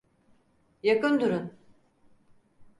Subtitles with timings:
[0.83, 1.53] Yakın durun!